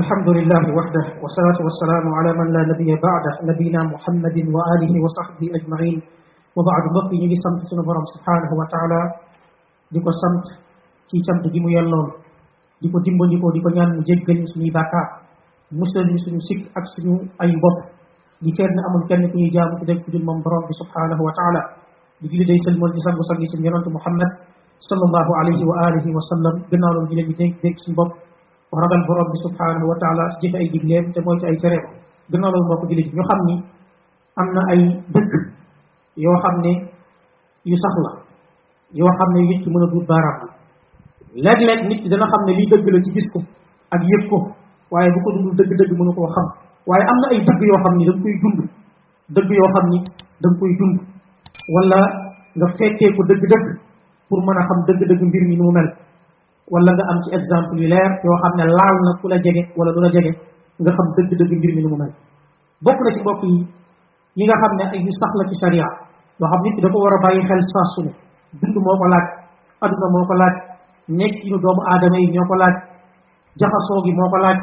[0.00, 5.98] الحمد لله وحده والصلاة والسلام على من لا نبي بعده نبينا محمد وآله وصحبه أجمعين.
[6.56, 9.00] وبعد بقي نبي سمت سنبرم سبحانه وتعالى.
[9.92, 10.46] ديكو سمت
[11.08, 12.06] كي سمت جيمو يلون
[12.82, 15.02] ديكو ديمبو ديكو ديكو نيان مجيبين سني باكا.
[15.80, 17.76] مسلم سني سيك أكسنو أي بب
[18.44, 21.62] دي كان أمن كان نكو يجام كدك كدل منبرم سبحانه وتعالى.
[22.20, 24.30] ديكو دي سلم والجسام وصنع سنجران محمد
[24.88, 26.54] صلى الله عليه وآله وسلم.
[26.70, 28.25] جنال جيلي ديك ديك سنبب دي
[28.72, 31.84] ragal borom bi subhanahu wa taala jëfe ay digleem te mooy ci ay tereem
[32.30, 33.54] gannaaw loolu mbokk jullit ñu xam ni
[34.40, 34.80] am na ay
[35.14, 35.32] dëkk
[36.16, 36.72] yoo xam ne
[37.64, 38.10] yu sax la
[38.98, 40.52] yoo xam ne nit ki mën a duut baaraam la
[41.44, 43.38] léeg-léeg nit ki dana xam ne lii dëgg la ci gis ko
[43.94, 44.38] ak yëg ko
[44.90, 46.46] waaye bu ko dundul dëgg-dëgg mënu koo xam
[46.86, 48.60] waaye am na ay dëgg yoo xam ni da nga koy dund
[49.34, 49.98] dëgg yoo xam ni
[50.42, 50.96] da nga koy dund
[51.74, 51.98] wala
[52.58, 53.66] nga fekkee ko dëgg-dëgg
[54.28, 55.88] pour mën a xam dëgg-dëgg mbir mi nu mu mel
[56.72, 59.62] wala nga am ci exemple yu leer yoo xam ne laal na ku la jege
[59.78, 60.32] wala du la jege
[60.82, 62.12] nga xam dëgg-dëgg mbir mi nu mu mel
[62.84, 63.58] bokk na ci mbokk yi
[64.38, 65.86] yi nga xam ne ay yu sax la ci sharia
[66.40, 68.12] loo xam nit ki da ko war a bàyyi xel saa su ne
[68.60, 69.26] dund moo ko laaj
[69.84, 70.54] aduna moo ko laaj
[71.18, 72.74] nekk yu doomu aadama yi ñoo ko laaj
[73.60, 74.58] jaxasoo gi moo ko laaj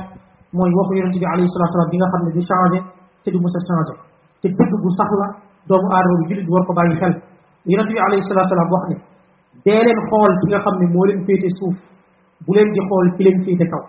[0.58, 2.80] mooy waxu yonente bi alayhi salatu salaam bi nga xam ne du changé
[3.23, 3.94] te du mës a changé
[4.42, 5.28] te dëgg bu sax la
[5.70, 7.14] doomu aadama bi jullit war ko bàyyi xel
[7.72, 8.95] yonente bi alayhi salatu salaam wax ne
[9.66, 11.75] dee leen xool ki nga xam ne moo leen féete suuf
[12.45, 13.83] bu leen di xool ki leen féete kaw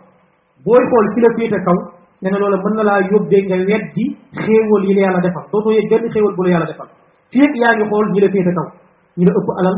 [0.65, 1.79] booy xool ki la féete kaw
[2.23, 4.05] nee na loola mën na laa yóbbee nga weddi
[4.43, 6.89] xéewal yi la yàlla defal dootoo yëg benn xéewal bu la yàlla defal
[7.33, 8.67] fii yaa ngi xool ñi la féete kaw
[9.19, 9.77] ñi la ëpp alal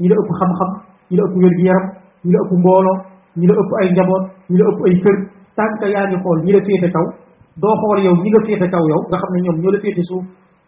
[0.00, 0.70] ñi la ëpp xam-xam
[1.10, 1.86] ñi la ëpp wér-gi-yaram
[2.24, 2.96] ñi la ëpp mbooloo
[3.38, 5.16] ñi la ëpp ay njaboot ñi la ëpp ay kër
[5.80, 7.06] que yaa ngi xool ñi la féete kaw
[7.62, 10.02] doo xool yow ñi nga féete kaw yow nga xam ne ñoom ñoo la féete
[10.08, 10.24] suuf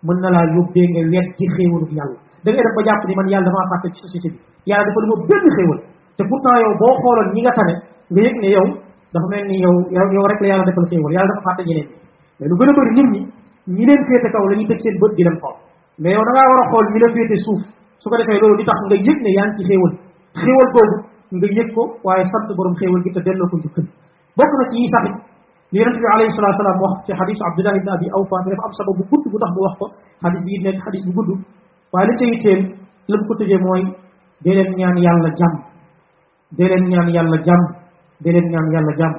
[0.06, 3.27] mën na laa yóbbee nga weddi xéewalu yàlla da ngay def ba jàpp ni man
[3.33, 4.39] yàlla damaa fàtte ci société bi
[4.71, 5.79] yàlla dafa lu ma benn xéewal
[6.17, 7.75] te pourtant yow boo xooloon ñi nga tane
[8.13, 8.67] nga yëg ne yow
[9.15, 9.75] dafa mel ni yow
[10.17, 11.89] yow rek la yàlla defal xéewal yàlla dafa fàtte ñeneen
[12.41, 13.21] mais lu gën a bëri nit ñi
[13.77, 15.57] ñi leen féete kaw la ñuy teg seen bët di leen xool
[16.03, 17.61] mais yow da ngaa war a xool ñi la féete suuf
[18.01, 19.93] su ko defee loolu di tax nga yëg ne yaa ngi ci xéewal
[20.41, 20.97] xéewal googu
[21.37, 23.87] nga yëg ko waaye sant borom xéewal gi te delloo ko njukkal
[24.39, 25.17] bokk na ci yi saxit
[25.73, 28.73] li yonente bi alayhi salatu salaam wax ci xadis abdullah ibn abi awfa dafa am
[28.79, 29.87] sabab bu gudd bu tax bu wax ko
[30.25, 31.31] xadis bi nekk xadis bu gudd
[31.93, 32.61] waaye li ca yitteel
[33.11, 33.83] la mu ko tëjee mooy
[34.45, 35.55] dee leen ñaan yàlla jàmm.
[36.56, 37.62] Dee leen ñaan yàlla jàmm.
[38.23, 39.15] Dee leen ñaan yàlla jàmm.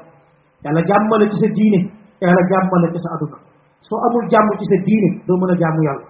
[0.64, 1.80] Yàlla jàmmale ci sa diine
[2.22, 3.38] yàlla jàmmale ci sa aduna
[3.88, 6.06] soo amul jàmm ci sa diine doo mën a jaamu yàlla.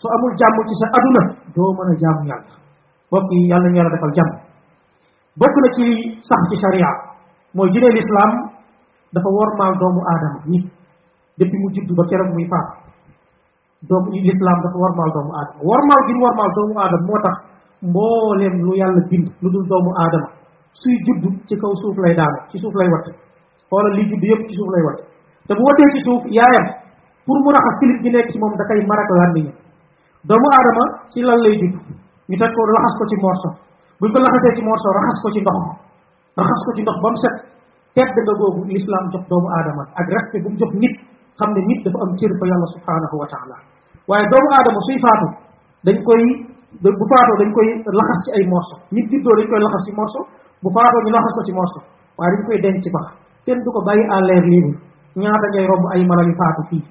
[0.00, 1.22] Soo amul jàmm ci sa aduna
[1.56, 2.54] doo mën a jaamu yàlla.
[3.10, 4.32] Bokk yi yàlla ñu yàlla defal jàmm.
[5.40, 5.84] Bokk na ci
[6.28, 6.90] sax ci sharia
[7.54, 8.30] mooy diine l'islam
[9.14, 10.64] dafa wormaal doomu aadama nit
[11.38, 12.66] depuis mu judd ba keroog muy faat
[13.88, 15.60] doomu l'islam dafa wormaal doomu aadama.
[15.68, 17.34] Wormaal gi mu wormaal doomu aadama moo tax
[17.88, 20.28] mbooleem lu yàlla bind lu dul doomu aadama
[20.80, 23.06] suy judd ci kaw suuf lay daanu ci suuf lay watt
[23.70, 24.98] xoolal li judd yëpp ci suuf lay watt
[25.46, 26.66] te bu watee ci suuf yaayam
[27.26, 29.56] pour mu raxas silib gi nekk ci moom da koy marak làmmiñam.
[30.28, 31.74] Doomu aadama ci lan lay judd
[32.28, 33.48] ñu teg ko laxas ko ci morso.
[34.00, 35.58] Buñ ko laxasee ci morso raxas ko ci ndox
[36.38, 37.36] raxas ko ci ndox ba mu set.
[37.94, 40.94] Tedd nga googu l'islam jox doomu aadama ak respect bu mu jox nit.
[41.38, 43.56] Xam ne nit dafa am cër fa yàlla subhanahu wa taala
[44.08, 45.26] waaye doomu aadama suy faatu
[45.86, 46.22] dañ koy
[46.82, 47.66] bu faatoo dañ koy
[47.98, 48.74] laxas ci ay morso.
[48.94, 50.20] Nit juddoo dañ koy laxas ci morso
[50.62, 51.78] bu faatoo ñu laxas ko ci morso.
[52.18, 53.06] Waaye dañ koy denc ci bax
[53.46, 54.74] kenn du ko bàyyi à l'air libre.
[55.16, 56.82] Ñaata ngay romb ay mala yu faatu fii?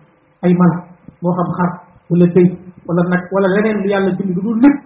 [0.46, 0.78] Ay mala.
[1.22, 1.70] Moo xam xar
[2.10, 2.48] wala bëy
[2.88, 4.78] wala nag wala leneen lu yàlla bind lu dul lépp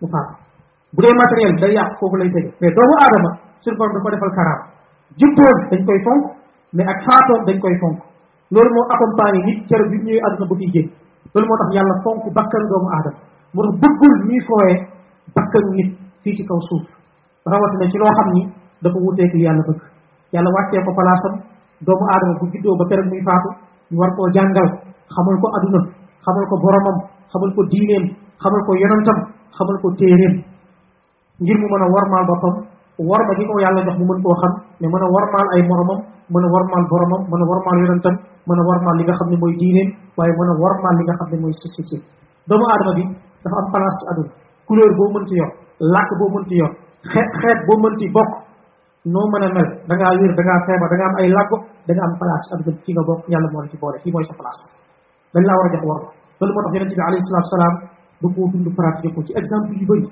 [0.00, 0.32] mu faatu.
[0.94, 2.50] Bu dee matériel day yàq foofu lay tege.
[2.60, 3.30] Mais doomu aadama
[3.64, 4.60] suñu borom dafa defal karaam.
[5.18, 6.22] Juddoom dañ koy fonk
[6.76, 7.98] mais ak faatoom dañ koy fonk.
[8.52, 10.88] Loolu moo accompagné nit keroog bi ñëwee àdduna ba fiy génn
[11.34, 13.18] loolu moo tax yàlla fonk bakkan doomu aadama.
[13.54, 14.76] Moo tax bëggul ñuy fooyee
[15.36, 15.88] bakkan nit
[16.22, 16.84] fii ci kaw suuf.
[17.52, 18.42] Rawatina ci loo xam ni
[18.82, 19.80] dafa wuteek li yàlla bëgg.
[20.34, 21.34] Yàlla wàccee ko palaasam
[21.86, 23.48] doomu aadama bu juddoo ba keroog muy faatu
[23.90, 24.68] ñu war koo jàngal
[25.14, 25.80] xamal ko aduna
[26.24, 26.96] xamal ko boromam
[27.32, 28.04] xamal ko diineem
[28.42, 29.18] xamal ko yonantam
[29.56, 30.34] xamal ko téeréem
[31.42, 32.54] ngir mu mën a warmaal boppam
[32.98, 35.98] warma gi ko yàlla jox mu mën koo xam mais mën a warmaal ay moromam
[36.32, 38.14] mën a warmaal boromam mën a warmaal yonantam
[38.48, 39.88] mën a warmaal li nga xam ne mooy diineem
[40.18, 41.96] waaye mën a warmaal li nga xam ne mooy société
[42.48, 43.02] doomu aadama bi
[43.44, 44.30] dafa am place ci aduna
[44.68, 45.50] couleur boo mënti yor
[45.94, 46.70] làkk boo mënti yor
[47.12, 48.30] xeet xeet boo mënti bokk
[49.14, 51.56] noo mën a mel da ngaa wér da ngaa feebar da nga am ay làggo
[51.86, 54.12] da nga am place ci aduna fi nga bokk yàlla moo la ci boole fii
[54.14, 54.62] mooy sa place
[55.34, 56.00] dañ laa war a jox war
[56.38, 57.74] loolu moo tax yonente bi alayhi salatu salaam
[58.22, 60.04] da koo dund pratiqué ko ci exemple yu bëri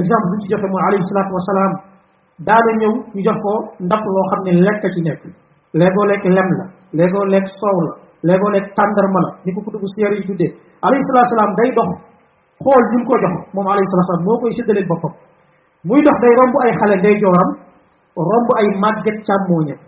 [0.00, 1.72] exemple bi ci joxe mooy alayhi salatu wasalaam
[2.46, 3.52] daana ñëw ñu jox ko
[3.86, 5.22] ndax loo xam ne lekk ci nekk.
[5.78, 6.64] Léegoo lekk lem la
[6.98, 7.92] léegoo lekk soow la
[8.28, 10.50] léegoo lekk tàndarma la ni ko kutubu siyar yi tuddee.
[10.82, 11.90] Alayhi salatu salaam day dox
[12.64, 15.12] xool ñu ko jox moom alayhi salatu salaam moo koy séddaleen boppam.
[15.88, 17.50] Muy dox day romb ay xale day jooram
[18.30, 19.78] romb ay màgget càmmooñam.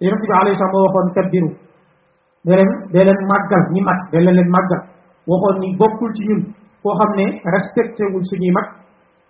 [0.00, 1.50] Yonent bi alayhi salaam moo waxoon kabbiru.
[2.46, 4.80] Dee leen dee leen màggal ñi mag dee leen leen màggal.
[5.30, 6.40] Waxoon ni bokkul ci ñun
[6.82, 8.66] koo xam ne respecté wul suñuy mag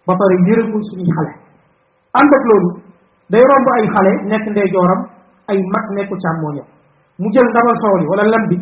[0.07, 1.48] ba pare yërëmul suñuy xale.
[2.21, 2.71] Ànd ak loolu
[3.33, 5.01] day romb ay xale nekk ndeyjooram
[5.51, 6.67] ay mag nekku càmmooñam.
[7.21, 8.57] Mu jël ndabal soow wala lem bi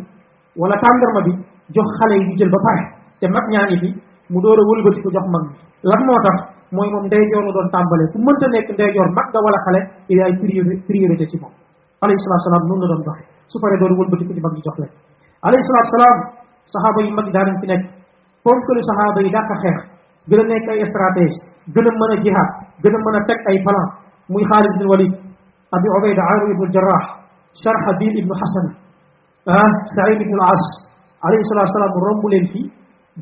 [0.60, 1.32] wala tàndarma bi
[1.74, 2.82] jox xale yi jël ba pare
[3.20, 3.90] te mag ñaa ngi
[4.32, 4.62] mu door a
[5.04, 5.54] ko jox mag bi
[5.90, 6.36] lan moo tax
[6.74, 9.80] mooy moom ndeyjoor la doon tàmbalee fu mënta nekk ndeyjoor mag nga wala xale
[10.10, 10.34] il y a ay
[10.88, 11.52] priorité ci moom.
[12.02, 14.62] Alayhi salatu salaam noonu la doon doxe su paree doon wëlbati ko ci mag yi
[14.66, 14.92] jox leen.
[15.46, 16.16] Alayhi salatu salaam
[16.72, 17.84] saxaaba yi mag daanañ fi nekk
[18.44, 19.78] ponkalu saxaaba yi dàq xeex
[20.28, 21.40] gën a nekk ay stratégie
[21.74, 22.50] gën a mën a jihaad
[22.82, 23.82] بنا من تك أي فلا
[24.34, 25.12] مي خالد بن الوليد
[25.76, 27.04] أبي عبيد عامر بن الجراح
[27.64, 28.64] شرح الدين بن حسن
[29.48, 30.64] أه؟ سعيد بن العاص
[31.26, 32.62] ان الصلاة والسلام ان لنفي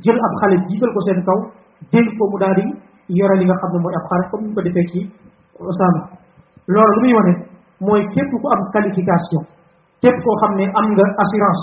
[0.04, 1.36] جل ان خالد جيتل ان كو
[1.92, 2.66] دين ان مداري
[3.20, 5.02] يرى ان قبل مو ان خالد كم ان تكي
[5.72, 6.00] أسامة
[6.70, 7.34] ان لمي وانه
[7.98, 9.44] ان كيف كو أب كاليفيكاسيون
[10.02, 11.60] كيف كو خمني أمغ أسيرانس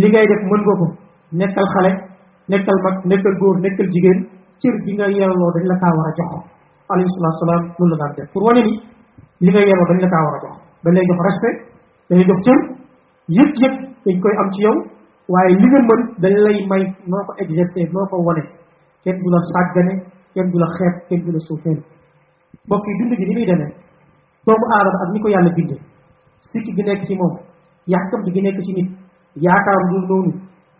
[0.00, 0.86] لغاية دك من غوكو
[1.40, 1.96] نكال خالد
[2.52, 4.18] نكال مك نكال غور نكال جيجين
[4.60, 6.38] تير دينا يالو دين لكاورا جحو
[10.12, 10.54] kaa war a jox
[10.84, 11.58] dañ lay jox respect
[12.08, 12.58] dañ lay jox cër
[13.36, 13.74] yëg-yëg
[14.04, 14.76] dañ koy am ci yow
[15.32, 18.42] waaye li nga mën dañ lay may noo ko exercer noo ko wane
[19.04, 19.94] kenn du la sàggane
[20.34, 21.78] kenn du la xeeb kenn du la suufeel
[22.66, 23.72] mbokk yi dund gi ni muy demee
[24.46, 25.80] doomu aadama ak ni ko yàlla bindee
[26.50, 27.34] sikki gi nekk ci moom
[27.92, 28.88] yàkkam gi nekk ci nit
[29.44, 30.32] yaakaar dul noonu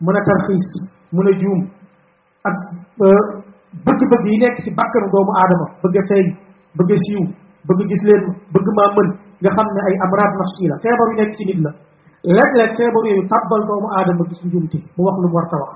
[0.05, 0.67] mën a tarxiis
[1.13, 1.61] mën a juum
[2.49, 2.57] ak
[3.87, 6.27] bëgg-bëgg yi nekk ci bakkanu doomu aadama bëgg a feeñ
[6.79, 7.23] bëgg a siiw
[7.69, 8.25] bëgg gis leen
[8.55, 9.09] bëgg maa mën
[9.43, 11.71] nga xam ne ay amraad nafsi la feebar yu nekk ci nit la
[12.37, 15.73] léeg-léeg feebar yooyu tàbbal doomu aadama gis njumti mu wax lu mu war ta wax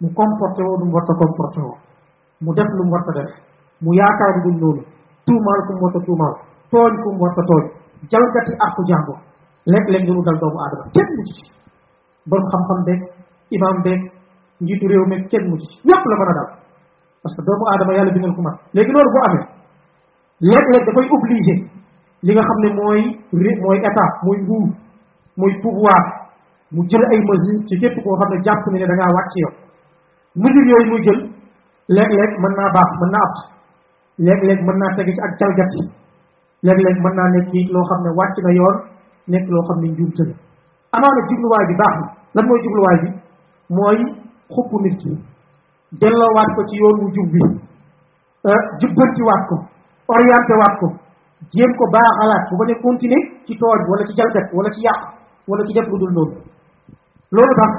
[0.00, 1.76] mu comporté woo lu mu war ta comporté woo
[2.44, 3.32] mu def lu mu war ta def
[3.84, 4.82] mu yaakaar dul noonu
[5.26, 6.34] tuumaal ku mu war ta tuumaal
[6.72, 7.64] tooñ ku mu war ta tooñ
[8.10, 9.18] jalgati àqu jàmbur
[9.72, 11.42] léeg-léeg lu dal doomu aadama kenn mu ci
[12.30, 13.00] borom xam-xam beeg
[13.56, 14.00] imam beeg
[14.60, 16.48] njiitu réew meeg kenn mu ci ñëpp la mën a dal
[17.26, 18.54] parce que doomu aadama yàlla bindal ko mat.
[18.74, 19.44] léegi loolu bu amee
[20.46, 21.54] léeg-léeg dafay obligé
[22.22, 23.00] li nga xam ne mooy
[23.62, 24.68] mooy état mooy nguur
[25.36, 26.02] mooy pouvoir
[26.70, 29.34] mu jël ay mesures ci képp koo xam ne jàpp ne ne da ngaa wàcc
[29.42, 29.52] yow
[30.38, 30.66] mesures
[32.42, 33.34] mën naa baax mën naa ab
[34.26, 35.82] léeg-léeg mën naa tege ci ak jalgati.
[36.62, 38.76] léeg-léeg mën naa nekk loo xam ne wàcc na yoon
[39.32, 40.34] nekk loo xam ne njuumte la.
[40.94, 42.06] amaana jubluwaay bi baax na.
[42.34, 43.08] lan mooy jubluwaay bi?
[43.78, 43.98] mooy
[44.54, 45.10] xupp nit ki.
[45.92, 47.40] Delloowaat ko ci yoon wu jub bi
[48.80, 49.56] jubbantiwaat ko
[50.14, 50.86] orienté waat ko
[51.54, 55.00] jéem ko baaxalaat bu bañ a continuer ci tooñ wala ci jalgat wala ci yàq
[55.48, 56.36] wala ci def lu dul loolu
[57.34, 57.72] loolu tax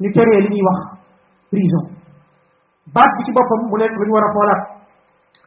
[0.00, 0.78] ñu teree li ñuy wax
[1.50, 1.84] prison.
[2.94, 4.60] Baat bi ci boppam mu nekk lu ñu war a xoolaat.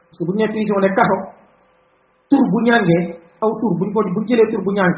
[0.09, 1.15] Parce que bu ñu prison ne kaso
[2.29, 3.01] tur bu ñàngee
[3.41, 4.93] aw tur buñ ko buñ jëlee tur bu ñàng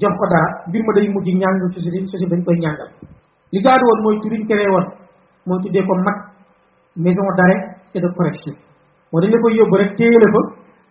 [0.00, 2.88] jox ko dara mbir ma day mujj ñàng société société dañ koy ñàngal.
[3.52, 4.86] Li jaadu woon mooy tur yi ñu teree woon
[5.46, 6.16] mooy tuddee ko mag
[6.96, 7.60] maison d'arrêt
[7.94, 8.54] et de correction
[9.12, 10.40] moo dañ la koy yóbbu rek téye fa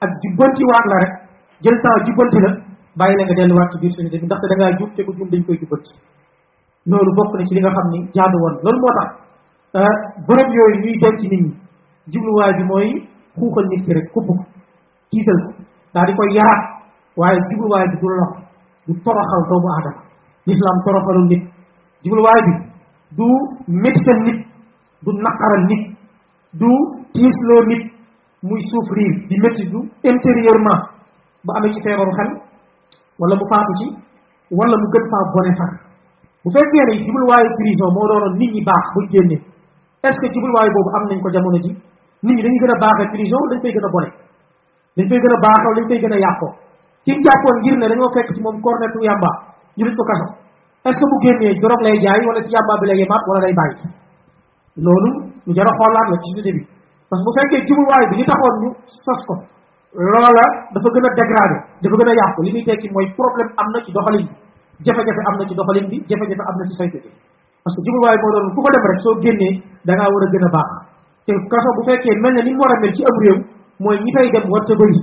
[0.05, 1.11] ak jubbanti waat la rek
[1.63, 2.49] jël temps jubbanti la
[2.99, 5.29] bàyyi la nga delluwaat ci biir société bi ndaxte da ngaa jub te ko jum
[5.31, 5.91] dañ koy jubbanti
[6.89, 9.09] loolu bokk na ci li nga xam ni jaadu woon loolu moo tax
[10.27, 11.51] bërëb yooyu ñuy denc nit ñi
[12.13, 12.87] jubluwaay bi mooy
[13.37, 14.33] xuuxal nit ki rek kupp ko
[15.11, 15.51] tiital ko
[15.93, 16.61] daal di koy yaraat
[17.19, 18.31] waaye jubluwaay bi du lox
[18.87, 20.01] du toroxal doomu aadama
[20.47, 21.43] l'islam toroxalul nit
[22.03, 22.53] jubluwaay bi
[23.17, 23.27] du
[23.83, 24.39] métital nit
[25.03, 25.83] du naqaral nit
[26.61, 26.71] du
[27.13, 27.83] tiisloo nit
[28.43, 30.81] muy souffrir di métti du intérieurement
[31.45, 32.29] ba amee ci feebaru xel
[33.19, 33.87] wala mu faatu ci
[34.51, 35.71] wala mu gën faa bone far.
[36.43, 39.41] Bu fekkee ne jubluwaayu prison moo doonoon nit ñi baax buñ génnee
[40.03, 41.71] est ce que jubluwaay boobu am nañ ko jamono ji?
[42.23, 44.09] Nit ñi dañuy gën a baaxee prison dañ koy gën a bone?
[44.95, 46.51] Dañ koy gën a baaxoo dañ koy gën a yàqoo
[47.05, 49.29] ci jàppoon ngir ne dañoo fekk ci moom cornetu yàmba
[49.77, 50.27] ñu ko kaso
[50.87, 53.39] est ce que bu génnee dorog lay jaay wala ci yàmba bi lay yemaat wala
[53.45, 53.75] day bàyyi?
[54.85, 55.09] Loolu
[55.45, 56.61] ñu jar a xoolaat la ci société bi.
[57.09, 58.69] Parce que bu fekkee jubluwaay bi li taxoon ñu
[59.05, 59.33] sos ko
[60.13, 62.39] loola dafa gën a dégradé dafa gën a yàqu.
[62.45, 64.33] Li muy tekki mooy problème am na ci doxalin bi
[64.85, 67.09] jafe-jafe am na ci doxalin bi jafe-jafe am na ci saytu bi.
[67.63, 69.53] Parce que jubluwaay moo doon ku ko dem rek soo génnee
[69.87, 70.69] da ngaa war a gën a baax.
[71.25, 73.37] Te kaso bu fekkee mel na ni mu war a mel ci am réew
[73.83, 75.01] mooy ñi fay dem war ta bëri.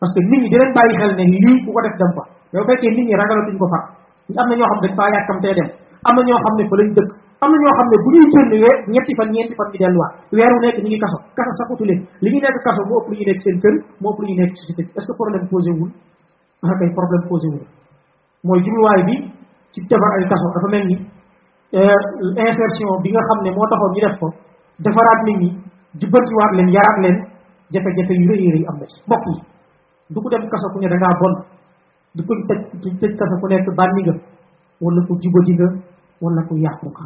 [0.00, 2.22] Parce que nit ñi dinañ bàyyi xel ne lii ku ko def dem fa.
[2.54, 3.82] Yow fekkee nit ñi ragalatuñ ko far
[4.42, 5.68] am na ñoo xam dañ faa yàkkamtee dem
[6.06, 7.10] am na ñoo xam ne fa lañ dëkk.
[7.44, 10.12] Am ñoo xam bu ñuy génn weer ñetti fan ñeenti fan ñu delluwaat.
[10.36, 11.16] Weer wu nekk ñu ngi kaso.
[11.36, 12.00] Kaso saxutu leen.
[12.22, 14.34] Li ñu nekk kaso moo ëpp lu ñu nekk seen kër moo ëpp lu ñu
[14.42, 15.90] nekk ci société est ce problème posé wul?
[16.66, 17.64] Ah kay problème posé wul.
[18.46, 19.14] Mooy jubluwaay bi
[19.72, 20.96] ci defar ay kaso dafa mel ni
[22.42, 24.26] insertion bi nga xam ne moo ñu def ko
[24.84, 25.48] defaraat nit ñi
[26.00, 27.16] jubbantiwaat leen yaraat leen
[27.70, 28.98] yu am na ci.
[28.98, 29.34] Yi
[30.14, 31.34] du ko dem kaso ku ne da ngaa bon.
[32.16, 32.32] Du ko
[33.20, 34.14] kaso ku nekk bànni nga
[34.82, 35.68] wala ku jubadi nga
[36.22, 37.04] wala ku yàqu nga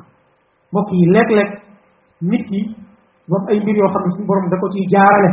[0.73, 1.51] mbokk yi léeg-léeg
[2.31, 2.61] nit ki
[3.29, 5.31] moom ay mbir yoo xam ne borom da ko ciy jaarale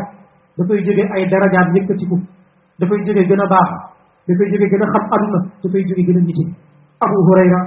[0.58, 2.18] dafay jóge ay darajaat yëkkatiku
[2.80, 3.70] dafay jóge gën a baax
[4.28, 6.44] dafay jóge gën a xam aduna dafay jóge gën a niti
[7.04, 7.60] abu hurayra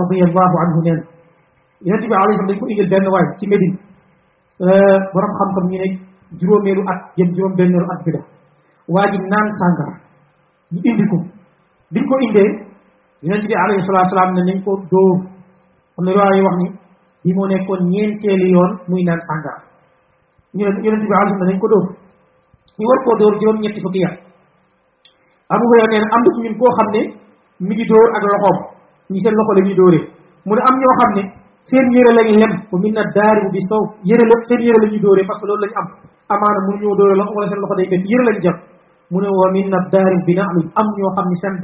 [0.00, 1.00] radiallahu anhu neen
[1.86, 3.76] yonente bi alayhi dañ ko indil benn waay ci médine
[5.14, 5.88] borom xam-xam ñu ne
[6.40, 8.20] juróomeelu at jëm juróom benneelu at bi la
[8.94, 9.94] waa ji naan sàngara
[10.72, 11.16] ñu indi ko
[11.92, 12.50] biñ ko indee
[13.22, 15.14] yonente bi alayhi salatu salaam ne nañ ko dóor
[15.98, 16.66] am na riwaay wax ni
[17.24, 19.60] bi moo nekkoon ñeenteeli yoon muy naan sàngara
[20.56, 21.86] ñu ne yonente bi alayhi nañ ko dóor
[22.78, 24.14] ñu war koo dóor juróom ñetti fukki yat
[25.54, 27.00] abu hurayra nee na am na ci ñun koo xam ne
[27.66, 28.58] mi ngi dóor ak loxoom
[29.12, 29.76] ñi seen loxo la ñuy
[30.46, 31.22] mu ne am ñoo xam ne
[31.68, 35.46] seen yére lañ lem wa min na daaribu bi sow yére seen la parce que
[35.46, 35.86] loolu lañ am.
[37.18, 37.86] Loxo wala seen loxo day
[38.28, 38.38] lañ
[39.10, 39.46] mu ne wa
[40.26, 40.32] bi
[40.80, 40.86] am
[41.40, 41.54] seen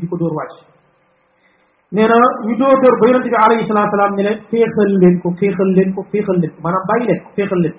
[0.00, 0.32] di ko dóor
[1.96, 2.16] نينا
[2.50, 6.36] يجو دور بيرنتي بي عليه الصلاه والسلام ني فيخل لين كو فيخل لين كو فيخل
[6.42, 7.74] لين ما باي لين كو فيخل لين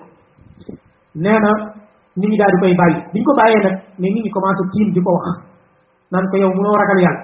[1.24, 1.52] نينا
[2.20, 5.26] ني ني دا دي باي دي كو بايي نك ني ني كومانسو تيم ديكو واخ
[6.12, 7.16] نان كو يو مونو راغال يال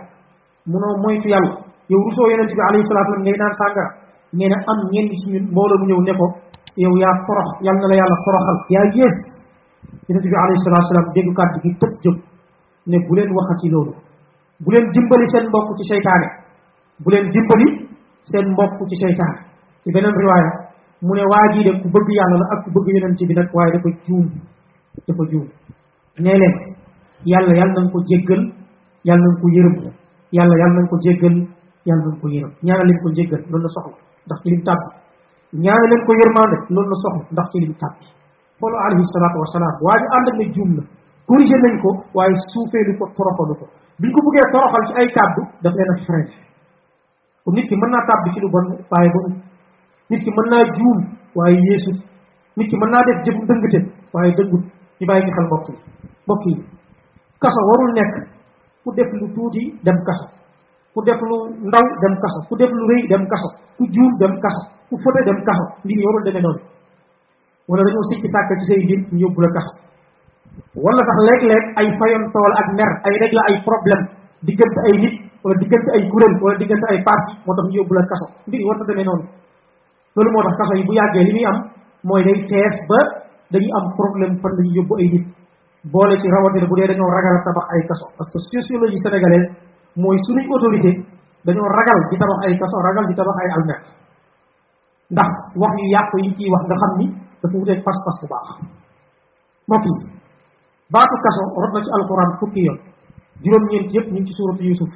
[0.72, 1.44] مونو موي تو يال
[1.92, 3.87] يو رسو يونتي بي عليه الصلاه والسلام ني نان سانغا
[4.38, 6.26] نينا ام نين سي ني مولا مو نيو نيكو
[6.84, 8.16] يو يا فرخ يال نلا يالا
[17.02, 17.66] bu leen dimbali
[18.30, 19.38] seen mbokk ci seytaane
[19.82, 20.50] ci beneen riwaaya
[21.02, 23.73] mu ne waa de ku bëgg yàlla la ak ku bëgg yonente bi nag waaye
[23.75, 24.26] dafa juum
[25.06, 25.47] dafa juum.
[26.25, 26.54] Nee leen
[27.26, 28.42] yàlla yàlla nañ ko jéggal
[29.09, 29.75] yàlla nañ ko yërëm
[30.37, 31.35] yàlla yàlla nañ ko jéggal
[31.88, 32.52] yàlla nañ ko yërëm.
[32.66, 34.88] Ñaanal leen ko jéggal loolu la soxla ndax ci lim tàbbi.
[35.64, 38.04] Ñaanal leen ko yërmande loolu la soxla ndax ci lim tàbbi.
[38.59, 40.82] Xoolu alayhi salaatu wasalaam waa ji ànd ak ne juum na.
[41.26, 43.66] Corrigé nañ ko waaye suufeelu ko toroxalu ko.
[44.00, 46.51] Biñ ko bëggee toroxal ci ay kàddu daf leen a freiné kon
[47.50, 49.26] nit ki mën tàbbi ci lu bon waaye bon
[50.11, 50.99] nit ki mën naa juum
[51.34, 51.99] waaye yeesut
[52.56, 53.80] nit ki mën naa def jëf dëngate
[54.14, 54.64] waaye dëngut
[55.00, 55.75] ñu ci xel mbokk yi
[56.26, 56.54] mbokk yi
[57.42, 58.14] kaso warul nekk
[58.84, 60.26] ku def lu tuuti dem kaso
[60.94, 61.37] ku def lu
[61.68, 65.20] ndaw dem kaso ku def lu rëy dem kaso ku juum dem kaso ku fote
[65.26, 66.61] dem kaso mbir yi warul demee noonu
[67.68, 69.72] wala dañoo sikki sàkk ci say mbir ñu yóbbu la kaso
[70.84, 74.02] wala sax léeg-léeg ay fayon tool ak mer ay règle ay problème
[74.46, 78.02] diggante ay nit wala diggante ay kuréel wala diggante ay parti moo ñu yóbbu la
[78.11, 79.25] kaso mbir yi warta demee noonu
[80.14, 81.56] loolu moo tax kaso yi bu yàggee li muy am
[82.06, 82.99] mooy day fees ba
[83.52, 85.25] dañuy am problème fan lañuy yóbbu ay nit
[85.92, 89.49] boole ci rawatina bu dee dañoo ragal tabax ay kaso parce que sociologie sénégalaise
[89.96, 90.90] mooy suñuy autorité
[91.46, 93.82] dañoo ragal di tabax ay kaso ragal di tabax ay almet
[95.11, 95.30] ndax
[95.61, 97.06] wax yu yàq yi ciy wax nga xam ni
[97.42, 98.46] dafa wuteeg pas-pas bu baax
[99.66, 99.84] mbokk
[100.92, 102.78] baatu kaso rot na ci alquran fukki yoon
[103.42, 104.90] juróom-ñeent yëpp ñu ngi ci suuratu yusuf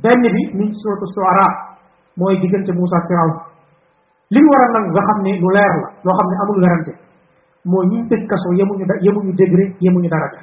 [0.00, 1.46] benn bi ñu ngi ci suuratu suara
[2.16, 3.30] mooy diggante Moussa Firaw
[4.32, 6.60] li mu war a nag nga xam ne lu leer la loo xam ne amul
[6.64, 6.92] werante
[7.64, 10.40] moo ñi tëj kaso yemuñu da yemuñu degré yemuñu daraja.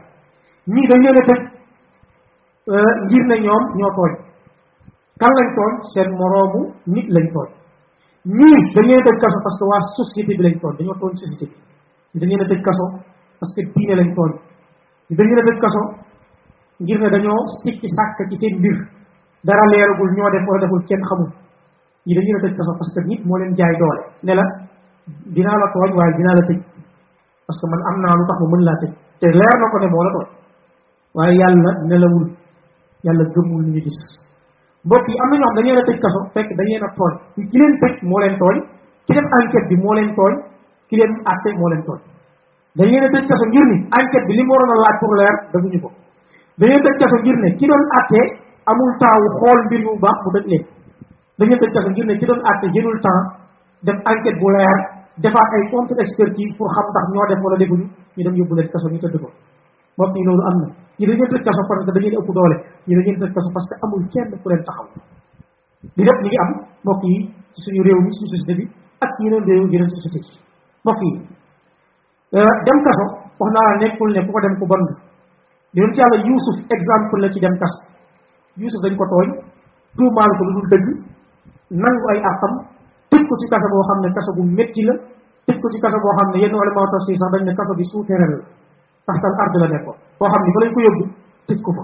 [0.67, 1.39] Ñii dañ leen a tëj
[3.05, 4.13] ngir ne ñoom ñoo tooñ.
[5.19, 5.73] Kan lañ tooñ?
[5.93, 7.49] Seen moroomu nit lañ tooñ.
[8.37, 11.13] Ñii dañ leen a tëj kaso parce que waa société bi lañ tooñ dañoo tooñ
[11.21, 11.45] société
[12.13, 12.19] bi.
[12.19, 12.85] Dañ leen a tëj kaso
[13.39, 14.31] parce que diine lañ tooñ.
[15.17, 15.81] Dañ leen a tëj kaso
[16.79, 18.77] ngir ne dañoo sikki sàkk ci seen mbir
[19.47, 21.29] dara leeragul ñoo def wala deful kenn xamul.
[22.05, 24.01] Ñi dañ leen a tëj kaso parce que nit moo leen jaay doole.
[24.23, 24.43] Ne la
[25.35, 26.59] dinaa la tooñ waaye dinaa la tëj.
[27.47, 28.91] Parce que man am naa lu tax ma mën laa tëj.
[29.19, 30.27] Te leer na ko ne moo la tooñ.
[31.15, 32.25] Waaye yàlla nelawul.
[33.05, 33.99] Yàlla gëmul ñu gis.
[34.85, 36.89] Mbokk yi am na ñoo xam dañ leen a tëj kaso fekk dañ leen a
[36.97, 37.13] tooñ.
[37.49, 38.55] Ki leen tëj moo leen tooñ.
[39.05, 40.33] Ki def enquête bi moo leen tooñ.
[40.87, 41.99] Ki leen àtte moo leen tooñ.
[42.77, 45.13] Dañ leen a tëj kaso ngir ni enquête bi li mu waroon a laaj pour
[45.19, 45.89] leer defuñu ko.
[46.59, 48.21] Dañ leen tëj kaso ngir ne ki doon àtte
[48.71, 50.63] amul temps xool mbir yu baax mu dëj leen
[51.39, 53.23] dañ leen tëj kaso ngir ne ki doon àtte jëlul temps
[53.85, 54.77] def enquête bu leer
[55.23, 57.85] defaat ay contre expertise pour xam ndax ñoo def wala defuñu
[58.17, 59.29] ñu dem yóbbu leen kaso ñu tëdd ko
[59.97, 60.67] mbokk yi loolu am na
[60.99, 62.55] ñi dañu tëj kaso parce que dañu ëpp doole
[62.87, 64.87] ñi dañu tëj kaso parce que amul kenn ku leen taxaw
[65.97, 66.49] li lépp ñi ngi am
[66.83, 67.15] mbokk yi
[67.53, 68.63] ci suñu réew mi suñu société bi
[69.03, 70.31] ak yeneen réew yeneen société yi
[70.83, 71.11] mbokk yi
[72.67, 73.05] dem kaso
[73.39, 74.83] wax naa la nekkul ne ku ko dem ku bon
[75.75, 77.77] yonent yàlla Yuusuf exemple la ci dem kaso
[78.57, 79.27] Yuusuf dañ ko tooñ
[79.97, 80.87] tuumaal ko lu dul dëgg
[81.83, 82.53] nangu ay àqam
[83.11, 84.93] tëj ko ci kaso boo xam ne kaso bu métti la
[85.45, 86.53] tëj ko ci kaso boo xam ne yenn
[86.93, 88.39] tax si sax dañ ne kaso bi souterrain la
[89.05, 91.03] taxtal ard la nekkoon boo xam ni fa lañ ko yóbbu
[91.47, 91.83] tëj ko fa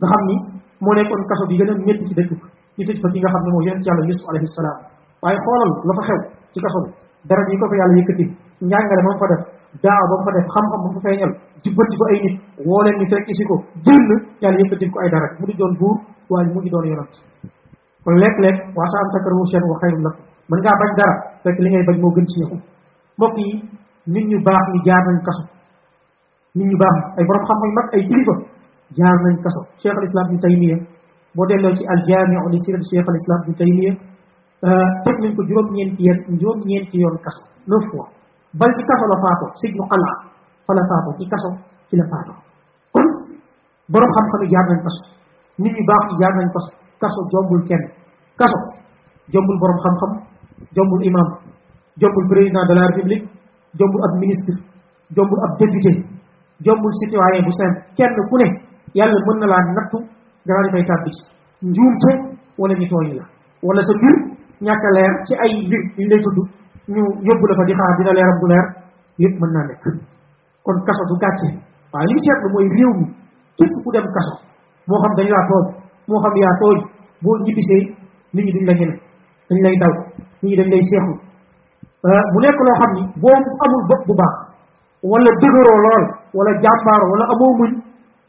[0.00, 0.36] nga xam ni
[0.84, 2.46] moo nekkoon kaso bi gën a métti ci dëkk ba
[2.78, 4.78] ñu tëj fa ki nga xam ne moo yonent yàlla Yuusuf alayhi salaam
[5.22, 6.18] waaye xoolal la fa xew
[6.52, 6.90] ci kaso bi
[7.28, 8.24] dara yi ko fa yàlla yëkkati
[8.68, 9.42] njàngale moom fa def
[9.82, 11.32] daaw ba mu fa def xam-xam ba mu feeñal
[11.64, 12.34] jubbanti ko ay nit
[12.66, 13.54] woo leen ni fekk si ko
[13.86, 14.10] jënd
[14.42, 15.28] yàlla yëkkatil ko ay dara.
[15.38, 15.96] Mu di doon buur
[16.30, 17.14] waaye mu ngi doon yonant
[18.04, 20.24] kon léeg-léeg waa sa am takrahu seen wa xayrun lakum.
[20.50, 21.14] Mën ngaa bañ dara
[21.44, 22.38] fekk li ngay bañ moo gën ci
[23.18, 23.48] mbokk yi
[24.12, 25.44] nit ñu baax ñi jaar nañ kaso.
[26.56, 28.34] Nit ñu baax ay borom xam-xam mag ay kilifa
[28.98, 29.60] jaar nañ kaso.
[29.80, 30.76] Cheikh al islam ibn taymiya
[31.34, 33.92] boo delloo ci al jamiu li sirat cheikh al islam ibn taymiya
[35.04, 38.08] teg nañ ko juróom-ñeenti yeen juróom-ñeenti yoon kaso neuf fois
[38.58, 40.08] bal ci kaso la faatoo sijnu qala
[40.66, 41.48] fa la faatoo ci kaso
[41.88, 42.36] ci la faatoo
[42.94, 43.06] kon
[43.92, 45.02] borom xam-xam jaar nañ kaso
[45.62, 46.70] nit ñu baax ñi jaar nañ kaso
[47.02, 47.84] kaso jombul kenn
[48.40, 48.58] kaso
[49.32, 50.12] jombul borom xam-xam
[50.76, 51.28] jombul imam
[52.00, 53.24] jombul président de la république
[53.78, 54.54] jombul ab ministre
[55.16, 55.92] jombul ab député
[56.66, 58.46] jombul citoyen bu simple kenn ku ne
[58.94, 59.98] yàlla mën na laa nattu
[60.44, 61.22] nga daal di fay tàbbi ci.
[61.68, 62.10] Njuumte
[62.60, 63.24] wala ñu tooñ la.
[63.66, 64.14] Wala sa mbir
[64.66, 66.38] ñàkk a leer ci ay mbir yu lay tudd
[66.92, 68.66] ñu yóbbu la fa di xaar dina leeram du leer
[69.22, 69.84] yëpp mën naa nekk
[70.64, 71.48] kon kaso du gàcce
[71.92, 73.06] waaye li seetlu mooy réew mi
[73.58, 74.34] képp ku dem kaso
[74.88, 75.64] moo xam dañ laa tooñ
[76.08, 76.78] moo xam yaa tooñ
[77.22, 77.82] boo ñibbisee
[78.34, 78.94] nit ñi duñ la ñeme
[79.48, 79.92] dañ lay daw
[80.42, 81.14] nit ñi dañ lay seexlu
[82.32, 83.02] mu nekk loo xam ni?
[83.22, 84.34] Boo amul bopp bu baax
[85.10, 86.04] wala dëgëroo lool
[86.36, 87.72] wala jàmbaaro wala amoo muñ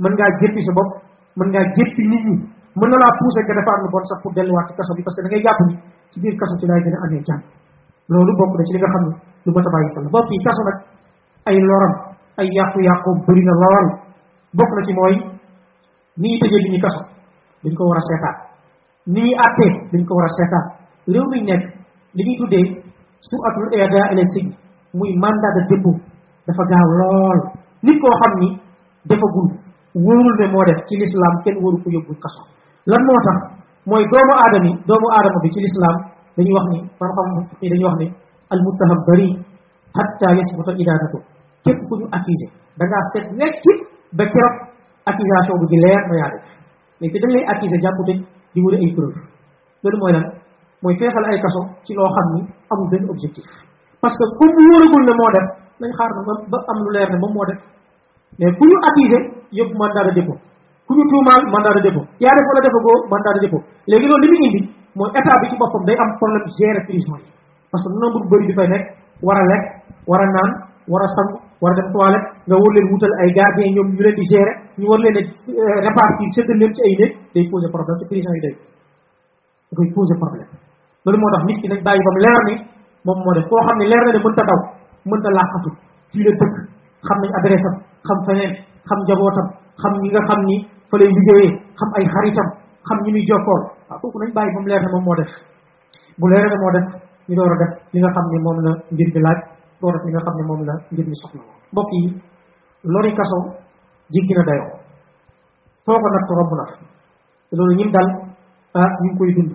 [0.02, 0.90] mën ngaa jéppi sa bopp
[1.38, 2.36] mën ngaa jéppi nit ñi
[2.80, 5.16] mën na laa poussé nga defaat lu bon sax pour delluwaat ci kaso bi parce
[5.18, 5.74] que da ngay jàpp ni
[6.12, 7.42] ci biir kaso ci laay gën a amee jàmm
[8.12, 9.14] loolu bokk na ci li nga xam ne
[9.46, 10.78] lu mat a bàyyi xel bokk yi kaso nag
[11.50, 11.94] ay loram
[12.40, 13.88] ay yàqu-yàqoom bëri na lool
[14.58, 15.16] bokk na ci mooy
[16.22, 16.80] ni ñuy tëjee li ñu
[17.64, 18.32] dañ ko war a
[19.14, 19.36] ni ñuy
[19.92, 20.60] dañ ko war a
[21.14, 21.64] réew mi nekk
[22.16, 22.66] li ñuy tuddee
[23.28, 24.46] su atul eeda ila sig
[24.98, 25.98] muy mandat de dépôt
[26.48, 27.40] dafa gaaw lool
[27.86, 28.48] nit koo xam ni
[29.10, 29.48] defagul
[30.04, 32.42] wóorul ne moo def ci l'islam kenn waru ko yóbbu kaso
[32.90, 33.38] lan moo tax
[33.90, 35.96] mooy doomu aadami doomu aadama bi ci l'islam
[36.38, 37.28] dañuy wax ni xam xam
[37.60, 38.08] fi dañuy wax ni
[38.54, 39.28] al muttaham bari
[39.98, 41.18] hatta yasbuta idanatu
[41.66, 43.26] képp ku ñu accusé da ngaa seet
[43.64, 43.72] ci
[44.18, 44.56] ba keroog
[45.10, 48.20] accusation bi di leer na yaa def te dañ lay accusé jàpp tëj
[48.54, 49.20] di wuri ay preuve
[49.84, 50.26] loolu mooy lan
[50.84, 53.46] mooy feexal ay kaso ci loo xam ni amul benn objectif
[54.02, 55.46] parce que comme wóoragul ne moo def
[55.82, 56.12] nañ xaar
[56.52, 57.60] ba am lu leer ne moom moo def
[58.40, 59.18] mais ku ñu accusé
[59.58, 60.38] yóbbu mandat de dépôt
[60.88, 64.24] ku ñu tuumaal mandat de dépôt yaa def wala defagoo mandat de dépôt léegi loolu
[64.24, 64.62] li muy indi
[64.96, 67.28] mooy état bi ci boppam day am problème gérer prison yi
[67.72, 68.86] parce que nombre bu bëri di fay nekk
[69.28, 69.64] war a lekk
[70.08, 70.52] war a naan
[70.92, 74.02] war a sangu war a dem toilette nga war leen wutal ay gardien ñoom ñu
[74.06, 75.22] leen di gérer ñu war leen a
[75.88, 78.56] répartir séddal leen ci ay néeg day poser problème ci prison yi day
[79.68, 80.48] da koy poser problème.
[81.04, 82.56] Loolu moo tax nit ki nag bàyyi ba leer ni
[83.06, 84.60] moom moo def koo xam ne leer na ne mënta daw
[85.12, 85.70] mënta laaxatu
[86.12, 86.56] fii la dëkk
[87.08, 87.76] xam nañ adresse am
[88.08, 88.52] xam feneen
[88.88, 89.48] xam njabootam
[89.82, 90.56] xam ñi nga xam ni
[90.90, 92.48] fa lay liggéeyee xam ay xaritam
[92.88, 93.62] xam ñi muy jokkool.
[93.88, 95.32] Waaw kooku nañ bàyyi ba mu leer ne moom moo def
[96.20, 96.88] bu leer ne moo def
[97.28, 98.72] ñu door a def li nga xam ne moom la
[99.26, 99.40] laaj
[99.82, 100.74] door def li nga xam ne moom la
[101.22, 102.02] soxla mbokk yi
[102.94, 103.38] lori kaso
[104.14, 104.72] jéggi na dayoo
[105.86, 106.66] foo ko natt romb na
[107.58, 108.08] loolu ñim dal
[108.76, 109.52] ah ñu ngi koy dund.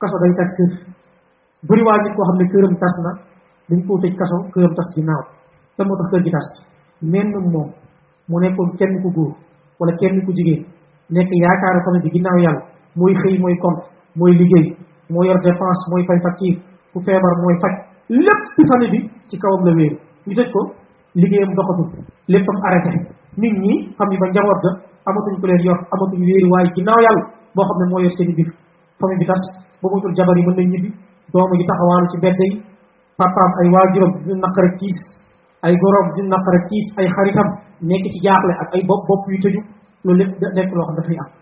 [0.00, 0.70] Kaso day tas kër.
[1.68, 3.10] Bëri waa nit koo xam ne këram tas na
[3.68, 5.22] dañ koo tëj kaso këram tas ginnaaw.
[5.76, 6.48] Te moo tax kër gi tas?
[7.12, 7.68] Menn moom
[8.28, 9.32] mu nekkoon kenn ku góor
[9.78, 10.62] wala kenn ku jigéen
[11.14, 11.30] nekk
[11.84, 12.62] famille bi ginnaaw yàlla
[12.98, 13.84] mooy xëy mooy compte
[14.18, 14.66] mooy liggéey
[15.12, 16.56] moo yor dépense mooy fay facture
[16.92, 17.74] ku feebar mooy faj
[18.08, 18.98] lépp famille bi
[19.30, 19.96] ci kawam la wéeru.
[20.26, 20.60] Ñu tëj ko
[21.14, 21.88] liggéeyam doxatul
[22.32, 22.90] léppam arrêté.
[23.40, 24.70] Nit ñi famille ba njaboot ga
[25.08, 27.22] amatuñ ko leen yor amatuñ wéeru waaye ginnaaw yàlla
[27.54, 28.50] boo xam ne moo yor seen biir.
[29.00, 29.42] Famille bi tas
[29.82, 30.90] ba mutul jabar yi mën nañ ñibbi
[31.32, 32.62] doomu ji taxawaalu ci mbedd yi
[33.18, 34.98] papaam ay waajuram di naqar ak tiis
[35.66, 37.48] ay goroom di naqar ak tiis ay xaritam
[37.88, 39.60] nekk ci jaaxle ak ay bopp bopp yu tëju
[40.04, 40.24] loolu
[40.56, 41.39] lépp loo xam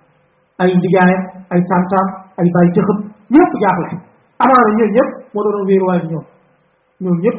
[0.62, 1.22] ay ndijaayam
[1.54, 2.06] ay tantaam
[2.40, 2.98] ay bàyyi tëxam
[3.34, 3.88] ñëpp jaaxle
[4.42, 6.24] amaana ñooñu ñëpp moo doon wéeruwaay ñoom
[7.02, 7.38] ñoom ñëpp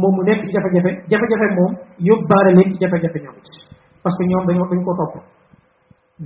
[0.00, 1.72] moom mu nekk ci jafe-jafe jafe-jafe moom
[2.08, 3.36] yóbbaale leen ci jafe-jafe ñoom
[4.02, 5.14] parce que ñoom dañoo dañ ko topp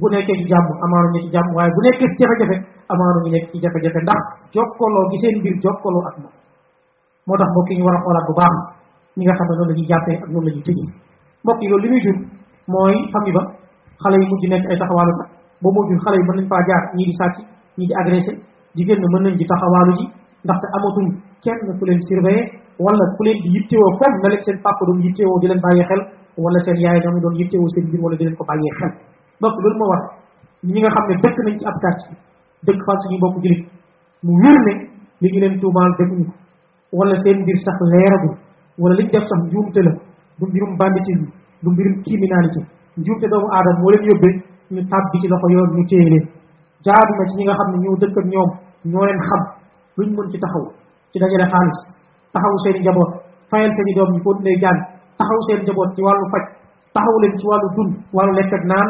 [0.01, 2.57] bu nekkee ci jàmm amaana ñu ci jàmm waaye bu nekkee ci jafe-jafe
[2.93, 4.21] amaana ñu nekk ci jafe-jafe ndax
[4.55, 6.35] jokkaloo gi seen mbir jokkaloo ak moom
[7.27, 8.55] moo tax mbokk yi ñu war a xoolaat bu baax
[9.17, 10.89] ñi nga xam noonu la ñuy ak noonu la ñuy
[11.45, 12.17] mbokk yi loolu li jur
[12.73, 13.43] mooy famille ba
[14.03, 15.13] xale yi mujj nekk ay taxawaalu
[15.63, 17.37] moo jur xale yi mën nañ faa jaar ñii di sàcc
[17.79, 18.33] ñii di agressé.
[18.77, 20.05] Jigéen ñi mën nañ di taxawaalu ji
[20.45, 21.07] ndaxte amatuñ
[21.45, 22.47] kenn ku leen surveiller
[22.85, 25.87] wala ku leen di yittewoo comme na leen seen papa doon yittewoo di leen bàyyee
[25.91, 26.01] xel
[26.45, 28.35] wala seen yaay ñoom doon yittewoo seen leen
[29.79, 30.03] moo war
[30.73, 32.17] ñi nga xam ne dëkk nañ ci ab quartier
[32.67, 33.63] dëkk fan suñu bokk julit
[34.25, 34.73] mu wér ne
[35.23, 36.35] li ñu leen tuumaal defuñu ko
[36.99, 38.35] wala seen mbir sax leeragul
[38.83, 39.93] wala liñ def sax njuumte la
[40.39, 41.29] du mbirum banditisme
[41.63, 42.61] du mbirum criminalité.
[42.99, 44.05] Njuumte doomu aadama moo leen
[44.73, 46.27] ñu tàbbi ci loxo yoon ñu téye leen
[47.37, 48.51] ñi nga xam ne ñoo dëkk ak ñoom
[48.93, 49.43] ñoo leen xam
[49.97, 50.65] luñ mën ci taxaw
[51.13, 51.79] ci dajale xaalis
[52.33, 53.11] taxawu seeni njaboot
[53.51, 54.81] fayal seeni doom ñu continuer jàng
[55.19, 56.45] taxaw seen njaboot ci wàllu faj
[56.95, 58.89] taxaw leen ci wàllu dund wàllu lekk ak naan.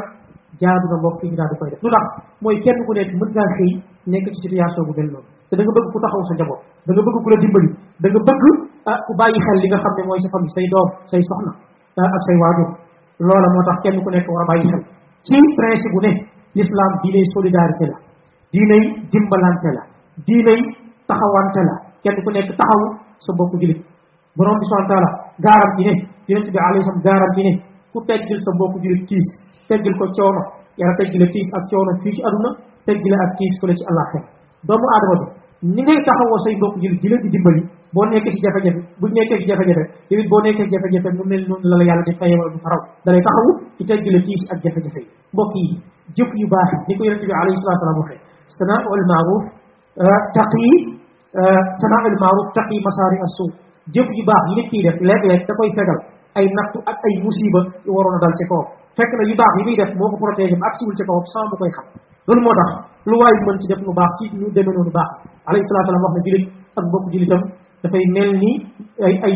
[0.60, 1.82] Jaadu na mbokk yi ñu daal di koy def.
[1.82, 2.04] Lu tax?
[2.42, 3.70] Mooy kenn ku nekk mën ngaa xëy
[4.12, 5.28] nekk ci situation bu mel noonu.
[5.50, 7.68] Te da nga bëgg ku taxaw sa njaboot da nga bëgg ku la dimbali
[8.02, 8.44] da nga bëgg
[8.90, 11.52] ah ku bàyyi xel li nga xam ne mooy sa famille say doom say soxna
[12.16, 12.68] ak say waajur.
[13.26, 14.82] Loola moo tax kenn ku nekk war a bàyyi xel.
[15.26, 16.12] Ci principe bu ne
[16.56, 17.98] l'islam diinay solidarité la
[18.52, 18.82] diinay
[19.12, 19.82] dimbalante la
[20.26, 20.60] diinay
[21.08, 21.74] taxawante la.
[22.04, 22.80] Kenn ku nekk taxaw
[23.24, 23.80] sa bopp julit
[24.36, 25.10] borom bi subhanahu taala
[25.46, 25.92] garanti ne
[26.28, 27.52] yonente bi alayhi salam garanti ne
[27.92, 29.26] ku teggil sa bopp julit tiis
[29.68, 30.42] teggil ko coono
[30.78, 32.50] yàlla teggile tiis ak coono fii ci aduna
[32.86, 34.26] teggile ak tiis fële ci àllaaxira.
[34.68, 35.26] Doomu aadama bi
[35.64, 37.62] ni ngay taxawoo say mbokk julit di di dimbali
[37.94, 41.24] boo nekkee ci jafe-jafe bu nekkee ci jafe-jafe yow it boo nekkee ci jafe-jafe mu
[41.30, 44.20] mel noonu la la yàlla di fayee wala du faraw da lay taxawu ci teggile
[44.26, 45.64] tiis ak jafe-jafe yi mbokk yi
[46.16, 48.20] jëf yu baax ni ko yonente bi alayhi salatu salaam waxee
[48.58, 49.44] sanaa al maaruf
[50.36, 50.68] taqi
[51.82, 53.52] sanaa al maaruf taqi masaari as suuf
[53.94, 55.98] jëf yu baax yi nit kiy def léeg-léeg da koy fegal
[56.38, 58.66] ay nattu ak ay musiba yu waroon a dal ci kawam
[58.98, 61.24] fekk na yu baax yi muy def moo ko protégé ba ak siwul ci kawam
[61.32, 61.86] sans mu koy xam
[62.26, 62.70] loolu moo tax
[63.08, 65.10] lu waay mën ci def lu baax ci ñu demee noonu baax.
[65.48, 66.44] Alayhi salatu salaam wax na jullit
[66.78, 67.42] ak mbokk jullitam
[67.82, 68.50] dafay mel ni
[69.06, 69.34] ay ay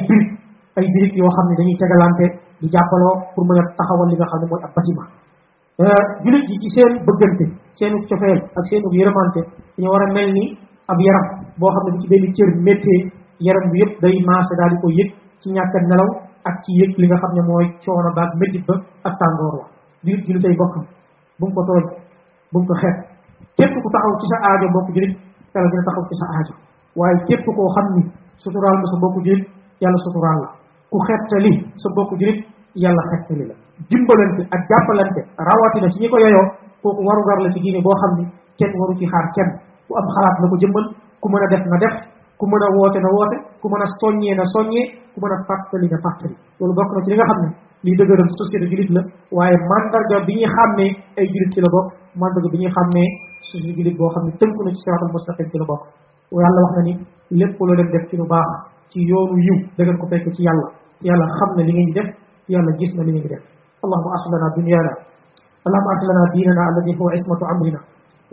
[1.20, 2.27] yoo xam ne dañuy tegalante
[2.61, 5.09] di jàppaloo pour mën a taxawal li nga xam ne mooy ab bâtiment.
[6.24, 7.44] Julit yi ci seen bëggante
[7.79, 7.96] seenu
[8.59, 9.40] ak seenu yërëmante
[9.77, 10.44] dañu war a mel ni
[10.90, 11.27] ab yaram
[11.61, 11.90] boo xam ne
[13.70, 15.11] bu yëpp day maase daal ko yëg
[15.42, 16.11] ci ñàkk a nelaw
[16.48, 18.74] ak ci yëg li nga xam ne mooy coono baag métit ba
[19.07, 19.66] ak tàngoor wa.
[20.05, 20.85] Jullit julit ay bokkam
[21.38, 21.85] bu mu ko tooñ
[22.52, 22.96] bu ko xeet
[23.58, 25.12] képp ku taxaw ci sa aajo mbokk julit
[25.54, 26.52] yàlla dina taxaw ci sa aajo.
[26.98, 28.02] Waaye képp koo xam ni
[28.42, 29.42] suturaal nga sa mbokk julit
[29.82, 29.98] yàlla
[30.42, 30.48] la.
[30.90, 32.38] Ku xettali sa mbokk julit
[32.82, 33.54] yàlla xettali la.
[33.90, 36.46] Dimbalante ak jàppalante rawatina ci ñi ko yoyoo
[36.82, 38.24] kooku warugar la ci diine boo xam ni
[38.58, 39.50] kenn waru ci xaar kenn.
[39.87, 40.84] Ku am xalaat na ko jëmbal
[41.20, 41.94] ku mën a def na def
[42.38, 45.37] ku mën a woote na woote ku mën a soññee na soññee ku mën a
[45.48, 46.34] fàttali na fàttali.
[46.58, 47.48] Loolu bokk na ci li xam ne
[47.84, 49.02] lii dëgëral société julit la
[49.37, 51.97] waaye mandarga bi ñuy xàmmee ay julit ci bokk.
[52.21, 53.09] Mandarga bi ñuy xàmmee
[53.51, 55.83] société julit boo xam ne tënku na ci siratal mustaqim ci la bokk
[56.44, 56.92] yàlla wax na ni
[57.38, 58.49] lépp loo leen def ci lu baax
[58.90, 60.66] ci yoonu yiw da ngeen ko fekk ci yàlla
[61.09, 62.09] yàlla xam na li ngeen def
[62.53, 63.42] yàlla gis na li ngeen def
[64.35, 64.92] لنا دنيانا
[65.66, 67.81] اللهم أصل لنا ديننا الذي هو عصمة أمرنا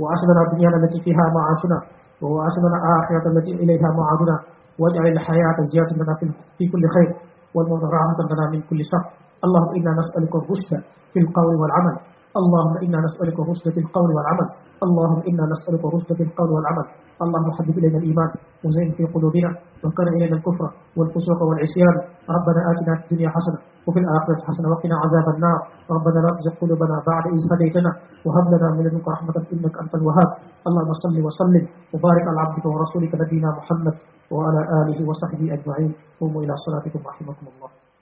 [0.02, 1.78] وأصل لنا دنيانا التي فيها معاشنا
[2.22, 4.36] وأصل لنا آخرة التي إليها معادنا
[4.82, 6.14] واجعل الحياة زيادة لنا
[6.58, 7.10] في كل خير
[7.56, 9.04] والموت راحة لنا من كل شر
[9.46, 10.72] اللهم إنا نسألك الرشد
[11.14, 11.96] في القول والعمل
[12.40, 13.38] اللهم إنا نسألك
[13.74, 14.48] في القول والعمل.
[14.86, 15.84] اللهم إنا نسألك
[16.18, 16.86] في القول والعمل.
[17.24, 18.30] اللهم حبب إلينا الإيمان
[18.66, 19.50] وزين في قلوبنا
[19.84, 21.96] وكره إلينا الكفر والفسوق والعصيان.
[22.36, 25.60] ربنا آتنا في الدنيا حسنة وفي الآخرة حسنة وقنا عذاب النار.
[25.96, 27.92] ربنا لا تزغ قلوبنا بعد إذ هديتنا
[28.26, 30.30] وهب لنا من لدنك رحمة إنك أنت الوهاب.
[30.68, 33.96] اللهم صل وسلم وبارك على عبدك ورسولك نبينا محمد
[34.32, 35.92] وعلى آله وصحبه أجمعين.
[36.20, 37.85] قوموا إلى صلاتكم رحمكم الله.